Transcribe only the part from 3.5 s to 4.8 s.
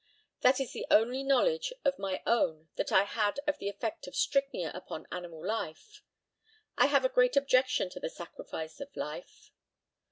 the effect of strychnia